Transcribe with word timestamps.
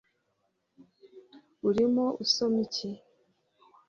urimo 1.67 2.05
usoma 2.23 2.57
iki 2.65 2.89